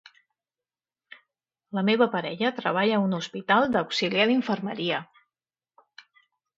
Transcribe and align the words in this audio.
La 1.79 1.83
meva 1.91 2.09
parella 2.17 2.53
treballa 2.61 2.97
a 2.99 3.05
un 3.11 3.15
hospital 3.21 3.71
d'auxiliar 3.77 4.29
d'infermeria. 4.35 5.07